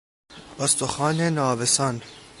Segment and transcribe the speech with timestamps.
[0.59, 2.01] استخوان ناوسان